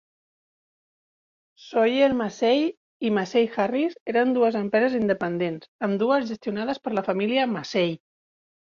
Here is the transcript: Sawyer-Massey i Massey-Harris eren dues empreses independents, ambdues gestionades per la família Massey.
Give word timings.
Sawyer-Massey 1.63 2.65
i 3.09 3.13
Massey-Harris 3.19 3.95
eren 4.15 4.35
dues 4.39 4.61
empreses 4.65 4.99
independents, 5.03 5.73
ambdues 5.91 6.31
gestionades 6.35 6.87
per 6.89 7.01
la 7.01 7.11
família 7.13 7.51
Massey. 7.59 7.97